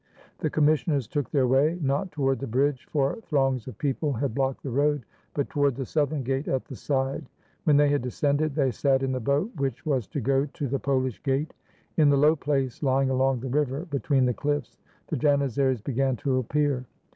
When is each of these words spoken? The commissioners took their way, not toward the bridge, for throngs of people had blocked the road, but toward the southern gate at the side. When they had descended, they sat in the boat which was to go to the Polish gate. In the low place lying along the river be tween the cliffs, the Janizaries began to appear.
The 0.39 0.49
commissioners 0.49 1.05
took 1.07 1.29
their 1.29 1.45
way, 1.45 1.77
not 1.79 2.11
toward 2.11 2.39
the 2.39 2.47
bridge, 2.47 2.87
for 2.89 3.19
throngs 3.21 3.67
of 3.67 3.77
people 3.77 4.13
had 4.13 4.33
blocked 4.33 4.63
the 4.63 4.71
road, 4.71 5.03
but 5.35 5.47
toward 5.51 5.75
the 5.75 5.85
southern 5.85 6.23
gate 6.23 6.47
at 6.47 6.65
the 6.65 6.75
side. 6.75 7.29
When 7.65 7.77
they 7.77 7.89
had 7.89 8.01
descended, 8.01 8.55
they 8.55 8.71
sat 8.71 9.03
in 9.03 9.11
the 9.11 9.19
boat 9.19 9.51
which 9.57 9.85
was 9.85 10.07
to 10.07 10.19
go 10.19 10.47
to 10.47 10.67
the 10.67 10.79
Polish 10.79 11.21
gate. 11.21 11.53
In 11.97 12.09
the 12.09 12.17
low 12.17 12.35
place 12.35 12.81
lying 12.81 13.11
along 13.11 13.41
the 13.41 13.49
river 13.49 13.85
be 13.91 13.99
tween 13.99 14.25
the 14.25 14.33
cliffs, 14.33 14.75
the 15.05 15.17
Janizaries 15.17 15.81
began 15.83 16.15
to 16.15 16.39
appear. 16.39 16.85